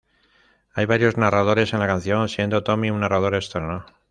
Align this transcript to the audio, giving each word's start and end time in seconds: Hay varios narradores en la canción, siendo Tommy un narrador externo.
Hay 0.73 0.87
varios 0.87 1.17
narradores 1.17 1.73
en 1.73 1.79
la 1.79 1.85
canción, 1.85 2.27
siendo 2.27 2.63
Tommy 2.63 2.89
un 2.89 3.01
narrador 3.01 3.35
externo. 3.35 3.85